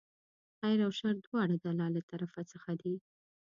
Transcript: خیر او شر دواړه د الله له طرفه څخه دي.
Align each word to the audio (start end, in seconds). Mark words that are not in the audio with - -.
خیر 0.59 0.79
او 0.85 0.91
شر 0.99 1.15
دواړه 1.25 1.55
د 1.59 1.65
الله 1.71 1.89
له 1.95 2.01
طرفه 2.11 2.41
څخه 2.51 2.71
دي. 2.81 2.93